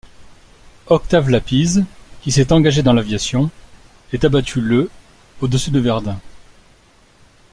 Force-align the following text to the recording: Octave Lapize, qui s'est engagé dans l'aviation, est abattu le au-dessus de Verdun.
Octave 0.87 1.29
Lapize, 1.29 1.85
qui 2.23 2.31
s'est 2.31 2.51
engagé 2.51 2.81
dans 2.81 2.93
l'aviation, 2.93 3.51
est 4.13 4.23
abattu 4.25 4.59
le 4.59 4.89
au-dessus 5.41 5.69
de 5.69 5.79
Verdun. 5.79 6.17